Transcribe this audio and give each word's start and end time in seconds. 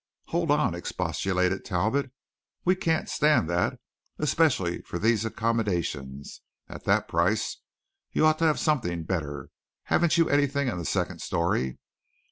"Hold 0.29 0.49
on!" 0.49 0.73
expostulated 0.73 1.63
Talbot. 1.63 2.11
"We 2.65 2.75
can't 2.75 3.07
stand 3.07 3.47
that 3.51 3.79
especially 4.17 4.81
for 4.81 4.97
these 4.97 5.25
accommodations. 5.25 6.41
At 6.67 6.85
that 6.85 7.07
price 7.07 7.57
we 8.15 8.21
ought 8.21 8.39
to 8.39 8.45
have 8.45 8.59
something 8.59 9.03
better. 9.03 9.51
Haven't 9.83 10.17
you 10.17 10.27
anything 10.27 10.69
in 10.69 10.79
the 10.79 10.85
second 10.85 11.21
story?" 11.21 11.77